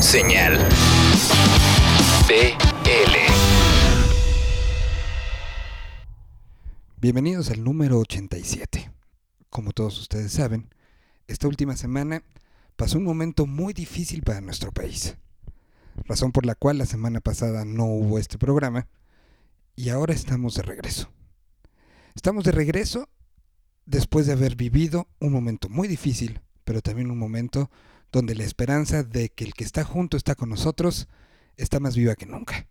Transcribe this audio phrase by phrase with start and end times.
[0.00, 0.58] Señal
[2.28, 3.16] BL.
[7.00, 8.90] Bienvenidos al número 87.
[9.48, 10.68] Como todos ustedes saben,
[11.28, 12.22] esta última semana
[12.76, 15.16] pasó un momento muy difícil para nuestro país,
[16.04, 18.86] razón por la cual la semana pasada no hubo este programa
[19.76, 21.08] y ahora estamos de regreso.
[22.14, 23.08] Estamos de regreso
[23.86, 27.70] después de haber vivido un momento muy difícil, pero también un momento
[28.16, 31.06] donde la esperanza de que el que está junto está con nosotros
[31.58, 32.66] está más viva que nunca.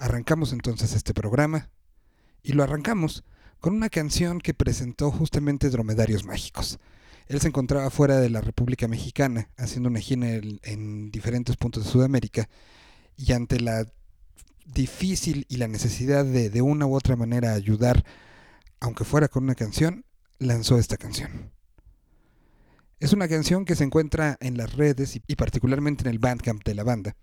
[0.00, 1.70] Arrancamos entonces este programa
[2.42, 3.22] y lo arrancamos
[3.60, 6.80] con una canción que presentó justamente Dromedarios Mágicos.
[7.28, 11.84] Él se encontraba fuera de la República Mexicana haciendo una gira en, en diferentes puntos
[11.84, 12.48] de Sudamérica
[13.16, 13.86] y ante la
[14.66, 18.04] difícil y la necesidad de de una u otra manera ayudar,
[18.80, 20.04] aunque fuera con una canción,
[20.40, 21.52] lanzó esta canción.
[23.00, 26.74] Es una canción que se encuentra en las redes y, particularmente en el Bandcamp de
[26.74, 27.16] la banda,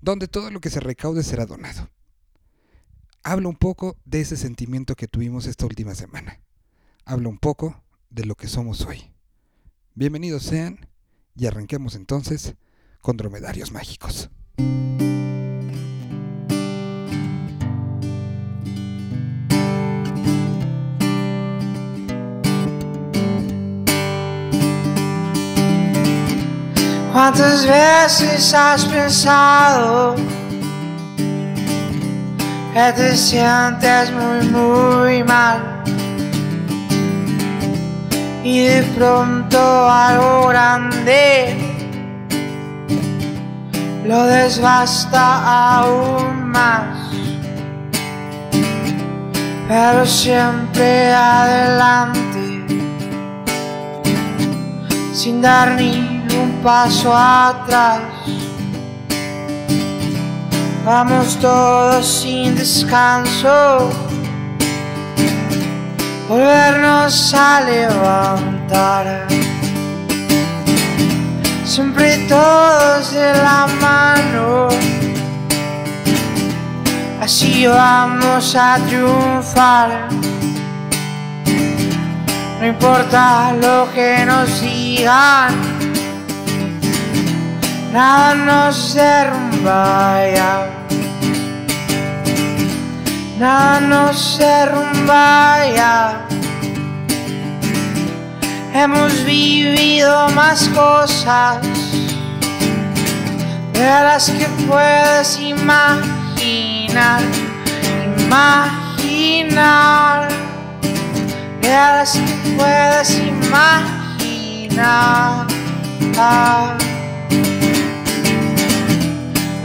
[0.00, 1.90] donde todo lo que se recaude será donado.
[3.22, 6.40] Habla un poco de ese sentimiento que tuvimos esta última semana.
[7.04, 9.12] Habla un poco de lo que somos hoy.
[9.94, 10.88] Bienvenidos sean
[11.34, 12.54] y arranquemos entonces
[13.02, 14.30] con Dromedarios Mágicos.
[27.16, 30.16] ¿Cuántas veces has pensado
[32.74, 35.82] que te sientes muy, muy mal?
[38.44, 39.58] Y de pronto
[39.90, 41.56] algo grande
[44.04, 46.98] lo desbasta aún más.
[49.68, 52.66] Pero siempre adelante,
[55.14, 58.00] sin dar ni un paso atrás.
[60.84, 63.90] Vamos todos sin descanso,
[66.28, 69.26] volvernos a levantar.
[71.64, 74.68] Siempre todos de la mano,
[77.20, 80.08] así vamos a triunfar.
[82.60, 85.75] No importa lo que nos digan
[87.92, 90.66] nada nos derrumba ya.
[93.38, 96.26] Nada nos derrumba ya.
[98.72, 101.60] Hemos vivido más cosas
[103.72, 107.22] de las que puedes imaginar,
[108.26, 110.28] imaginar,
[111.60, 113.46] de las que puedes imaginar.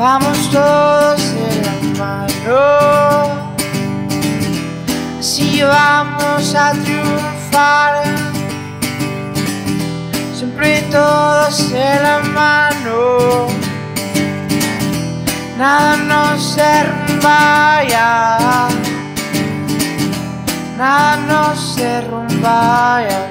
[0.01, 3.53] Vamos todos de la mano,
[5.19, 8.03] así vamos a triunfar.
[10.33, 13.45] Siempre todos de la mano,
[15.59, 18.69] nada nos derrumba ya,
[20.79, 23.27] nada nos derrumba ya,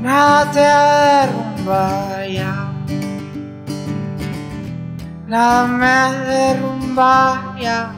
[0.00, 2.71] nada te derrumba ya
[5.32, 5.96] nada me
[6.28, 7.90] derrumba ya.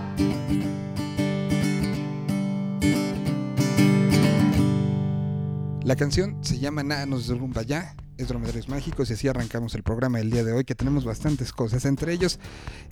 [5.83, 9.83] La canción se llama Nada nos derrumba ya, es Dromedarios Mágicos y así arrancamos el
[9.83, 12.39] programa del día de hoy que tenemos bastantes cosas, entre ellos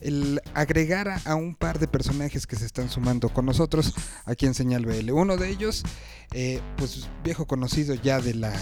[0.00, 3.94] el agregar a, un par de personajes que se están sumando con nosotros
[4.24, 5.10] aquí en Señal BL.
[5.12, 5.82] Uno de ellos,
[6.32, 8.52] eh, pues viejo conocido ya de la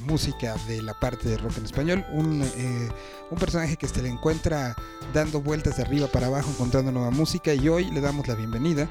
[0.00, 2.88] música de la parte de rock en español, un, eh,
[3.30, 4.74] un personaje que se le encuentra
[5.12, 8.88] dando vueltas de arriba para abajo encontrando nueva música y hoy le damos la bienvenida.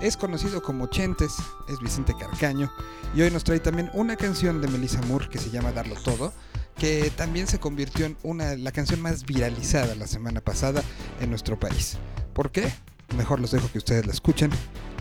[0.00, 1.34] Es conocido como Chentes,
[1.68, 2.72] es Vicente Carcaño
[3.14, 6.32] y hoy nos trae también una canción de Melissa Moore que se llama Darlo Todo,
[6.80, 10.82] que también se convirtió en una, la canción más viralizada la semana pasada
[11.20, 11.98] en nuestro país.
[12.32, 12.72] ¿Por qué?
[13.16, 14.50] Mejor los dejo que ustedes la escuchen.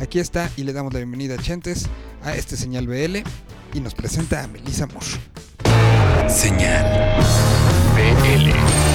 [0.02, 1.88] Aquí está y le damos la bienvenida a Chentes
[2.24, 3.20] a este señal BL
[3.74, 5.08] y nos presenta a Melissa Moore.
[6.30, 6.86] Señal
[7.96, 8.88] BL.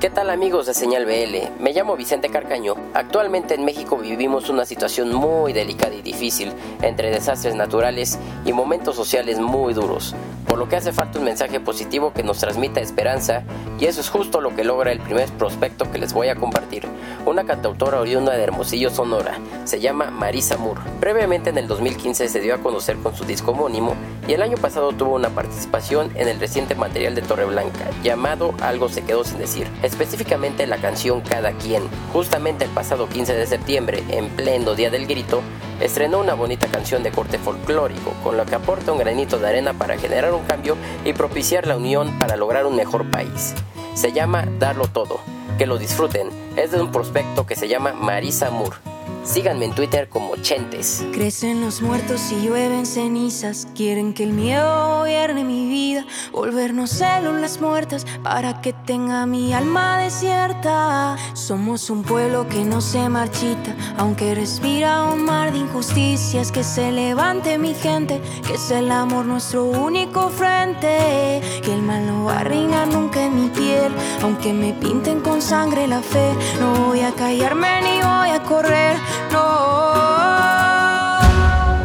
[0.00, 1.58] ¿Qué tal amigos de Señal BL?
[1.58, 2.74] Me llamo Vicente Carcaño.
[2.92, 6.52] Actualmente en México vivimos una situación muy delicada y difícil
[6.82, 10.14] entre desastres naturales y momentos sociales muy duros.
[10.46, 13.42] por lo que hace falta un mensaje positivo que nos transmita esperanza
[13.78, 16.86] y eso es justo lo que logra el primer prospecto que les voy a compartir,
[17.26, 20.80] una cantautora oriunda de Hermosillo, Sonora, se llama Marisa Moore.
[21.00, 23.94] Previamente en el 2015 se dio a conocer con su disco homónimo
[24.28, 28.88] y el año pasado tuvo una participación en el reciente material de Torreblanca llamado Algo
[28.88, 31.82] se quedó sin decir, específicamente la canción Cada quien.
[32.12, 35.42] Justamente el pasado 15 de septiembre, en pleno Día del Grito,
[35.80, 39.72] estrenó una bonita canción de corte folclórico, con la que aporta un granito de arena
[39.74, 43.54] para generar un cambio y propiciar la unión para lograr un mejor país.
[43.94, 45.20] Se llama Darlo Todo.
[45.58, 46.28] Que lo disfruten.
[46.56, 48.95] Es de un prospecto que se llama Marisa Moore.
[49.26, 51.04] Síganme en Twitter como Chentes.
[51.12, 53.66] Crecen los muertos y llueven cenizas.
[53.74, 56.06] Quieren que el miedo gobierne mi vida.
[56.30, 61.16] Volvernos células muertas para que tenga mi alma desierta.
[61.34, 66.52] Somos un pueblo que no se marchita, aunque respira un mar de injusticias.
[66.52, 71.42] Que se levante mi gente, que es el amor nuestro único frente.
[71.64, 73.92] Que el mal no arringa nunca en mi piel,
[74.22, 76.32] aunque me pinten con sangre la fe.
[76.60, 78.96] No voy a callarme ni voy a correr
[79.32, 79.42] no,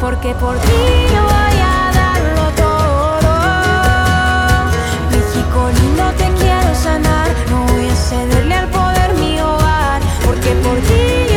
[0.00, 0.82] porque por ti
[1.28, 3.32] voy a darlo todo.
[5.10, 10.78] México lindo te quiero sanar, no voy a cederle al poder mi hogar, porque por
[10.88, 11.31] ti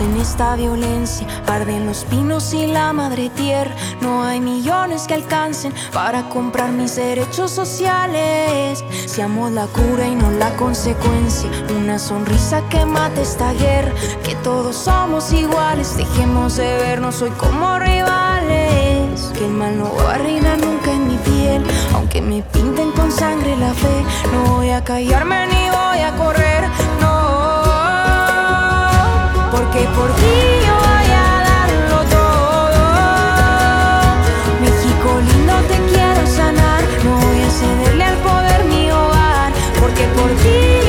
[0.00, 3.74] en esta violencia, arden los pinos y la madre tierra.
[4.00, 8.84] No hay millones que alcancen para comprar mis derechos sociales.
[9.06, 11.50] Seamos la cura y no la consecuencia.
[11.76, 13.92] Una sonrisa que mate esta guerra.
[14.22, 19.32] Que todos somos iguales, dejemos de vernos hoy como rivales.
[19.34, 21.64] Que el mal no va a reinar nunca en mi piel,
[21.94, 24.04] aunque me pinten con sangre la fe.
[24.32, 26.87] No voy a callarme ni voy a correr.
[29.58, 32.80] Porque por ti yo voy a darlo todo.
[34.60, 39.52] México lindo te quiero sanar, no voy a cederle al poder mi hogar.
[39.80, 40.87] Porque por ti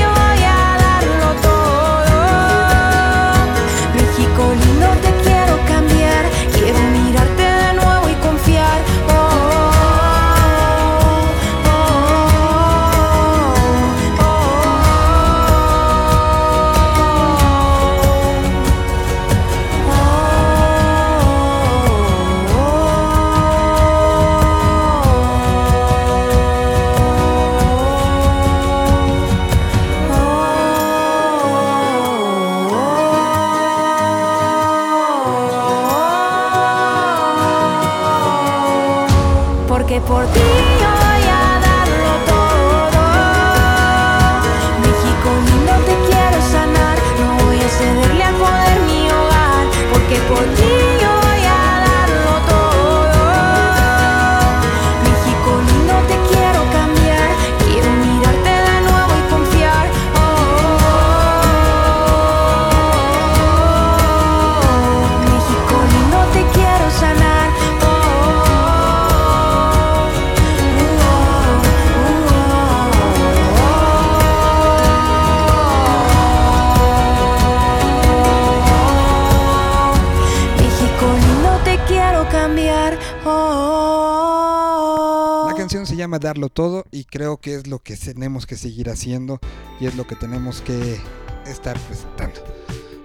[86.29, 89.39] Darlo Todo y creo que es lo que tenemos que seguir haciendo
[89.79, 91.01] y es lo que tenemos que
[91.47, 92.39] estar presentando.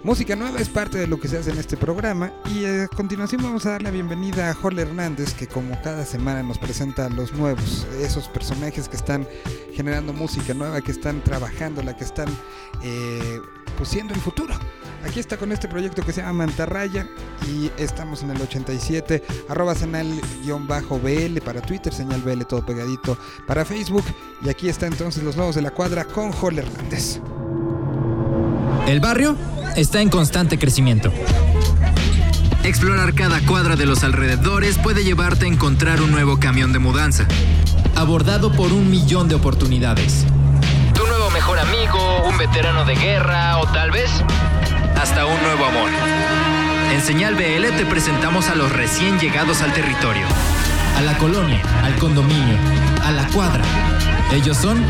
[0.02, 2.88] Música nueva es parte de lo que se hace en este programa y eh, a
[2.88, 7.08] continuación vamos a dar la bienvenida a Jorge Hernández que como cada semana nos presenta
[7.08, 9.26] los nuevos, esos personajes que están
[9.72, 12.28] generando música nueva, que están trabajando, la que están
[12.82, 13.38] eh,
[13.78, 14.54] pusiendo el futuro.
[15.04, 17.06] Aquí está con este proyecto que se llama Mantarraya
[17.46, 24.04] y estamos en el 87, arroba señal-bl para Twitter, señal BL todo pegadito para Facebook
[24.42, 27.20] y aquí está entonces los nuevos de la cuadra con Jorge Hernández.
[28.86, 29.36] El barrio
[29.76, 31.12] está en constante crecimiento.
[32.64, 37.26] Explorar cada cuadra de los alrededores puede llevarte a encontrar un nuevo camión de mudanza,
[37.94, 40.24] abordado por un millón de oportunidades.
[40.94, 44.10] Tu nuevo mejor amigo, un veterano de guerra o tal vez
[44.96, 45.90] Hasta un nuevo amor.
[46.92, 50.26] En Señal BL te presentamos a los recién llegados al territorio,
[50.96, 52.56] a la colonia, al condominio,
[53.04, 53.64] a la cuadra.
[54.32, 54.82] Ellos son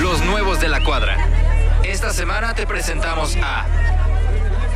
[0.00, 1.16] los nuevos de la cuadra.
[1.82, 3.66] Esta semana te presentamos a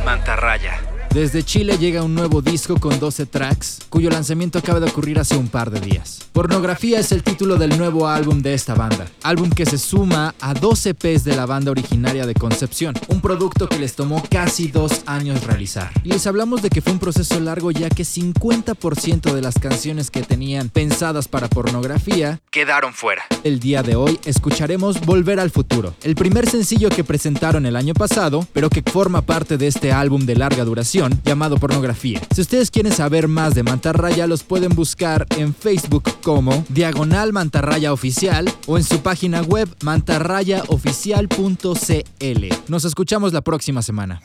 [0.05, 0.90] Mantarraya.
[1.13, 5.35] Desde Chile llega un nuevo disco con 12 tracks, cuyo lanzamiento acaba de ocurrir hace
[5.35, 6.19] un par de días.
[6.31, 10.53] Pornografía es el título del nuevo álbum de esta banda, álbum que se suma a
[10.53, 15.01] 12 EPs de la banda originaria de Concepción, un producto que les tomó casi dos
[15.05, 15.91] años realizar.
[16.05, 20.11] Y les hablamos de que fue un proceso largo ya que 50% de las canciones
[20.11, 23.23] que tenían pensadas para pornografía quedaron fuera.
[23.43, 27.93] El día de hoy escucharemos Volver al Futuro, el primer sencillo que presentaron el año
[27.93, 32.21] pasado, pero que forma parte de este álbum de larga duración llamado Pornografía.
[32.33, 37.93] Si ustedes quieren saber más de Mantarraya, los pueden buscar en Facebook como Diagonal Mantarraya
[37.93, 42.45] Oficial o en su página web mantarrayaoficial.cl.
[42.67, 44.21] Nos escuchamos la próxima semana.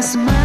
[0.00, 0.37] El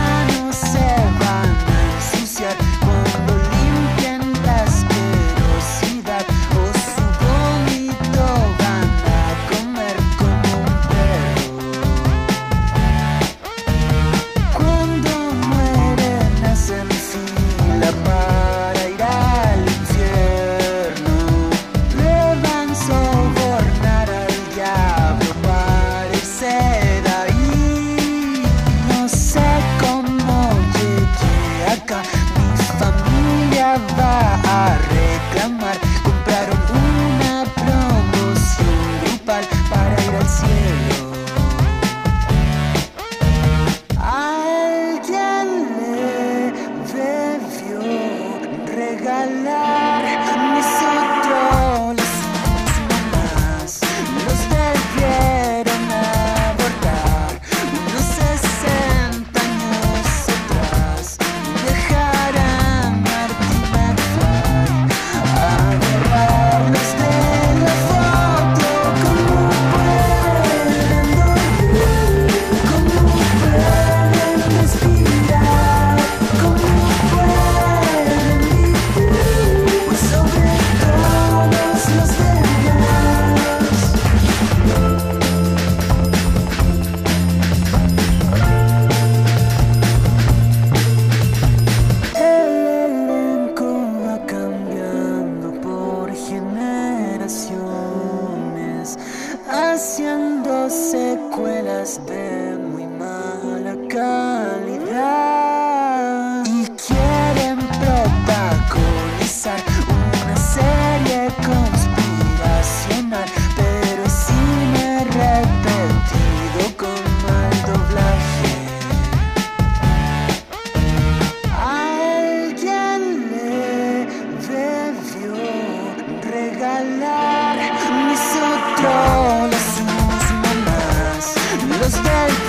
[132.13, 132.42] los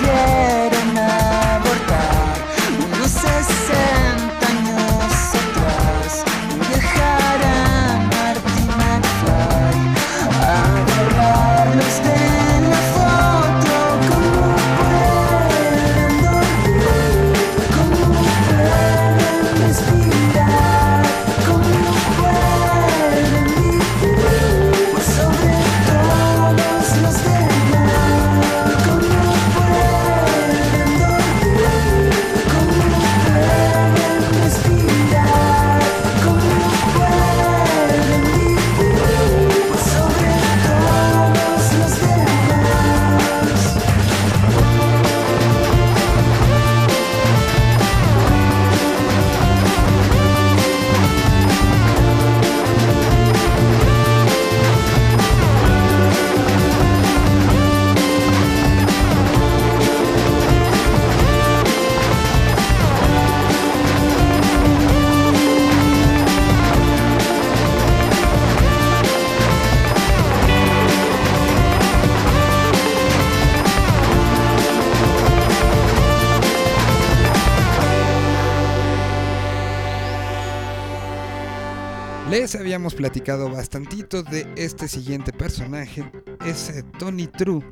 [82.45, 86.11] Les habíamos platicado bastantito de este siguiente personaje.
[86.45, 87.65] es Tony True,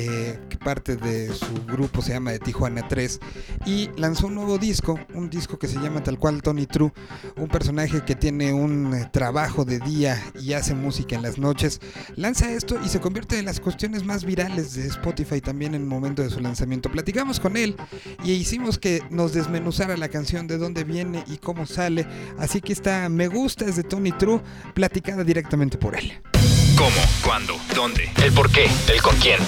[0.00, 3.18] eh, que parte de su grupo se llama de Tijuana 3,
[3.66, 6.92] y lanzó un nuevo disco, un disco que se llama tal cual Tony True,
[7.36, 11.80] un personaje que tiene un eh, trabajo de día y hace música en las noches,
[12.14, 15.88] lanza esto y se convierte en las cuestiones más virales de Spotify también en el
[15.88, 16.92] momento de su lanzamiento.
[16.92, 17.74] Platicamos con él
[18.22, 22.06] y hicimos que nos desmenuzara la canción de dónde viene y cómo sale,
[22.38, 24.40] así que esta Me Gusta es de Tony True,
[24.74, 26.12] platicada directamente por él.
[26.76, 26.90] ¿Cómo?
[27.24, 27.54] ¿Cuándo?
[27.74, 28.08] ¿Dónde?
[28.24, 29.38] El por qué, el con quién.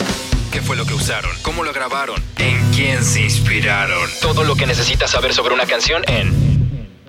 [0.53, 1.31] ¿Qué fue lo que usaron?
[1.43, 2.21] ¿Cómo lo grabaron?
[2.39, 4.11] ¿En quién se inspiraron?
[4.21, 6.51] Todo lo que necesitas saber sobre una canción en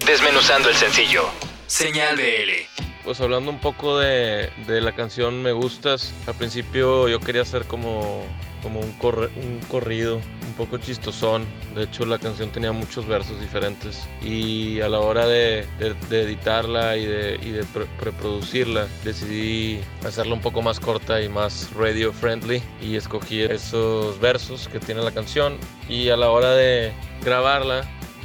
[0.06, 1.28] Desmenuzando el sencillo.
[1.66, 2.84] Señal BL.
[3.04, 8.24] Pues hablando un poco de, la canción Me Gustas, al principio yo quería hacer como,
[8.62, 11.46] como un, corre- un corrido, un poco chistosón.
[11.76, 14.08] De hecho la canción tenía muchos versos diferentes.
[14.22, 19.80] Y a la hora de, de- de editarla y de, y de pre- preproducirla decidí
[20.06, 25.02] hacerla un poco más corta y más radio friendly y escogí esos versos que tiene
[25.02, 25.58] la canción.
[25.90, 26.92] Y a la hora de
[27.24, 27.84] grabarla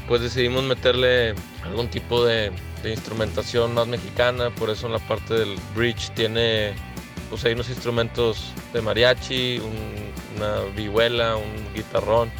[0.08, 2.52] pues decidimos meterle algún tipo de,
[2.84, 6.74] de instrumentación más mexicana, por eso en la parte del bridge tiene
[7.28, 10.05] pues hay unos instrumentos de mariachi, un-
[10.36, 12.30] una vihuela, un guitarrón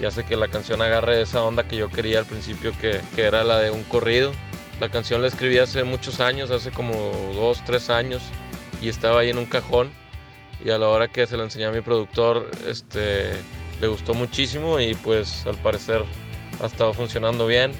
[0.00, 3.22] y hace que la canción agarre esa onda que yo quería al principio que, que
[3.22, 4.32] era la de un corrido.
[4.80, 6.94] La canción la escribí hace muchos años, hace como
[7.34, 8.22] dos, tres años
[8.80, 9.92] y estaba ahí en un cajón
[10.64, 13.32] y a la hora que se la enseñé a mi productor este,
[13.80, 16.04] le gustó muchísimo y pues al parecer
[16.60, 17.72] ha estado funcionando bien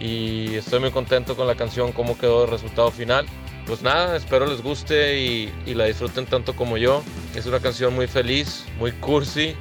[0.00, 3.26] y estoy muy contento con la canción, cómo quedó el resultado final.
[3.66, 7.02] Pues nada, espero les guste y, y la disfruten tanto como yo.
[7.34, 9.56] Es una canción muy feliz, muy cursi.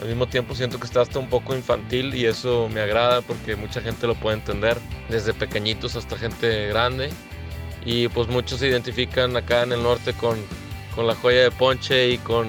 [0.00, 3.56] Al mismo tiempo siento que está hasta un poco infantil y eso me agrada porque
[3.56, 4.78] mucha gente lo puede entender,
[5.08, 7.10] desde pequeñitos hasta gente grande.
[7.84, 10.38] Y pues muchos se identifican acá en el norte con,
[10.94, 12.48] con la joya de Ponche y con,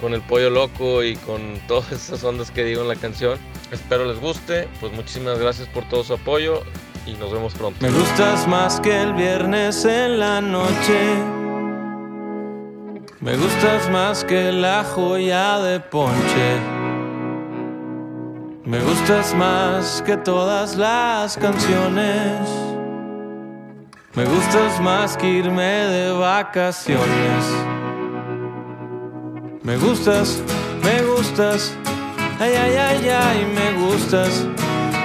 [0.00, 3.38] con el pollo loco y con todas esas ondas que digo en la canción.
[3.70, 6.64] Espero les guste, pues muchísimas gracias por todo su apoyo
[7.06, 7.78] y nos vemos pronto.
[7.80, 11.22] Me gustas más que el viernes en la noche.
[13.20, 16.60] Me gustas más que la joya de ponche.
[18.64, 22.48] Me gustas más que todas las canciones.
[24.14, 27.44] Me gustas más que irme de vacaciones.
[29.62, 30.42] Me gustas,
[30.82, 31.74] me gustas.
[32.38, 34.46] Ay, ay, ay, ay, me gustas.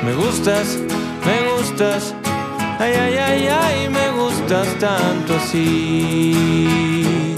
[0.04, 0.78] Me gustas,
[1.62, 7.36] Ay, ay, ay, ay, me gustas tanto así.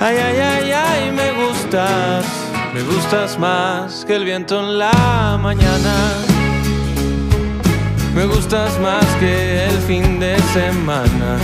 [0.00, 2.24] Ay, ay, ay, ay, me gustas.
[2.72, 6.14] Me gustas más que el viento en la mañana.
[8.14, 11.36] Me gustas más que el fin de semana.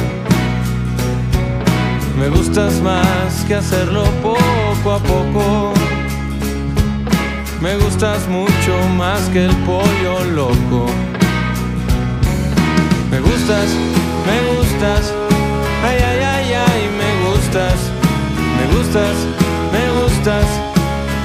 [2.19, 5.75] Me gustas más que hacerlo poco a poco.
[7.61, 10.87] Me gustas mucho más que el pollo loco.
[13.23, 13.71] Me gustas,
[14.27, 15.15] me gustas,
[15.85, 17.79] ay, ay, ay, ay, me gustas,
[18.57, 19.17] me gustas,
[19.73, 20.49] me gustas,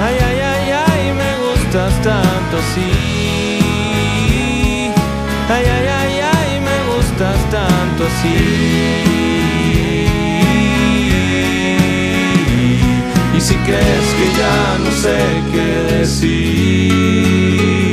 [0.01, 2.91] ay, ay, ay, ay, me gustas tanto así.
[5.49, 8.37] Ay, ay, ay, ay, me gustas tanto así.
[13.35, 15.17] Y si crees que ya no sé
[15.51, 17.86] qué decir,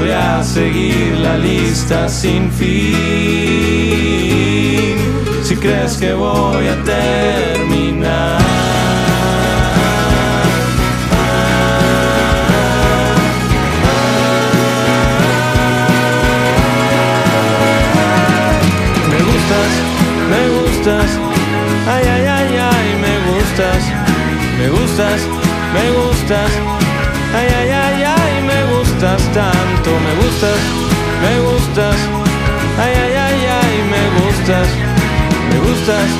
[0.00, 2.68] podría seguir la lista sin fin.
[5.42, 8.40] Si crees que voy a terminar.
[19.10, 19.72] Me gustas,
[20.30, 21.10] me gustas,
[21.92, 23.82] ay, ay, ay, ay, me gustas,
[24.58, 25.20] me gustas,
[25.74, 26.50] me gustas,
[27.34, 29.59] ay, ay, ay, ay, me gustas tanto,
[30.30, 30.60] gustas,
[31.22, 31.96] me gustas,
[32.78, 34.68] ay, ay, ay, ay, me gustas,
[35.50, 36.10] me gustas,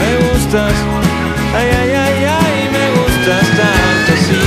[0.00, 0.74] me gustas,
[1.54, 4.40] ay, ay, ay, ay, me gustas tanto, sí.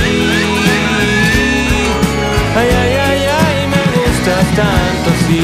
[2.56, 5.42] Ay, ay, ay, ay, me gustas tanto, sí.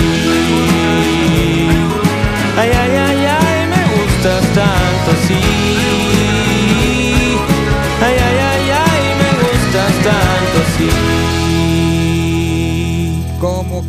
[2.58, 5.71] Ay, ay, ay, ay, me gustas tanto, sí.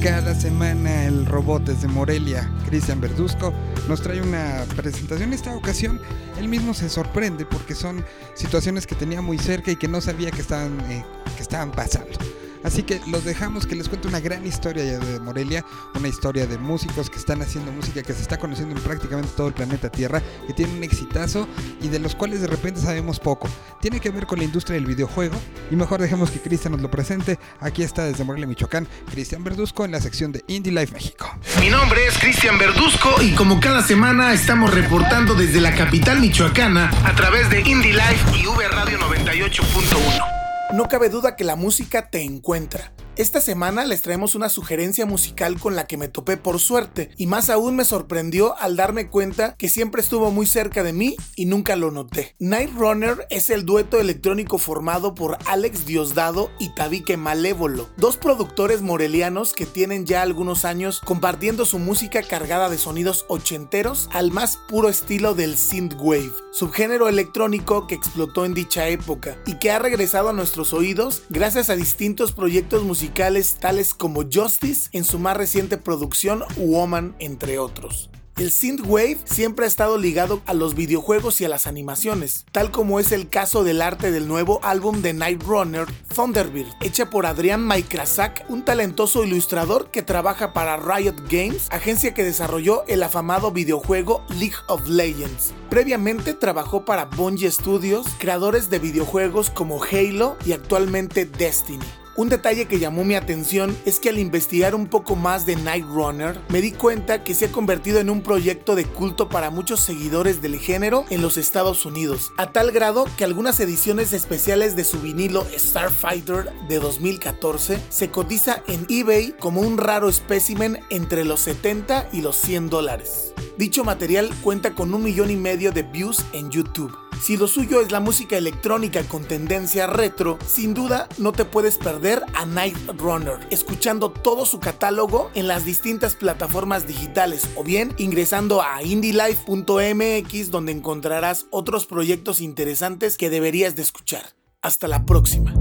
[0.03, 3.53] Cada semana el robot desde Morelia, Cristian Verduzco,
[3.87, 5.29] nos trae una presentación.
[5.29, 6.01] En esta ocasión
[6.37, 10.29] él mismo se sorprende porque son situaciones que tenía muy cerca y que no sabía
[10.29, 11.05] que estaban, eh,
[11.37, 12.19] que estaban pasando.
[12.63, 16.57] Así que los dejamos que les cuente una gran historia de Morelia, una historia de
[16.57, 20.21] músicos que están haciendo música que se está conociendo en prácticamente todo el planeta Tierra,
[20.47, 21.47] que tienen un exitazo
[21.81, 23.49] y de los cuales de repente sabemos poco.
[23.81, 25.35] Tiene que ver con la industria del videojuego
[25.69, 27.39] y mejor dejemos que Cristian nos lo presente.
[27.59, 31.29] Aquí está desde Morelia, Michoacán, Cristian Verduzco en la sección de Indie Life México.
[31.59, 36.91] Mi nombre es Cristian Verduzco y como cada semana estamos reportando desde la capital michoacana
[37.03, 40.32] a través de Indie Life y V Radio 98.1.
[40.73, 42.91] No cabe duda que la música te encuentra.
[43.15, 47.27] Esta semana les traemos una sugerencia musical con la que me topé por suerte y
[47.27, 51.45] más aún me sorprendió al darme cuenta que siempre estuvo muy cerca de mí y
[51.45, 52.35] nunca lo noté.
[52.39, 58.81] Night Runner es el dueto electrónico formado por Alex Diosdado y Tabique Malévolo, dos productores
[58.81, 64.57] morelianos que tienen ya algunos años compartiendo su música cargada de sonidos ochenteros al más
[64.57, 70.29] puro estilo del synthwave, subgénero electrónico que explotó en dicha época y que ha regresado
[70.29, 75.77] a nuestros oídos gracias a distintos proyectos musicales tales como Justice en su más reciente
[75.77, 78.09] producción Woman, entre otros.
[78.35, 82.99] El synthwave siempre ha estado ligado a los videojuegos y a las animaciones, tal como
[82.99, 85.85] es el caso del arte del nuevo álbum de Night Runner,
[86.15, 92.23] Thunderbird, hecha por Adrián Maikrasak, un talentoso ilustrador que trabaja para Riot Games, agencia que
[92.23, 95.53] desarrolló el afamado videojuego League of Legends.
[95.69, 102.02] Previamente trabajó para Bungie Studios, creadores de videojuegos como Halo y actualmente Destiny.
[102.15, 105.85] Un detalle que llamó mi atención es que al investigar un poco más de Night
[105.87, 109.79] Runner, me di cuenta que se ha convertido en un proyecto de culto para muchos
[109.79, 114.83] seguidores del género en los Estados Unidos, a tal grado que algunas ediciones especiales de
[114.83, 121.39] su vinilo Starfighter de 2014 se cotiza en eBay como un raro espécimen entre los
[121.39, 123.33] 70 y los 100 dólares.
[123.57, 127.02] Dicho material cuenta con un millón y medio de views en YouTube.
[127.21, 131.77] Si lo suyo es la música electrónica con tendencia retro, sin duda no te puedes
[131.77, 137.93] perder a Night Runner, escuchando todo su catálogo en las distintas plataformas digitales o bien
[137.97, 144.23] ingresando a indielife.mx donde encontrarás otros proyectos interesantes que deberías de escuchar.
[144.61, 145.53] Hasta la próxima.